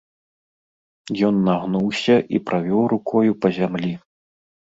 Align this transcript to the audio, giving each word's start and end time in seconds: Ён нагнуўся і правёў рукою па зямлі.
Ён 1.27 1.35
нагнуўся 1.49 2.15
і 2.37 2.41
правёў 2.49 2.83
рукою 2.95 3.31
па 3.45 3.49
зямлі. 3.61 3.93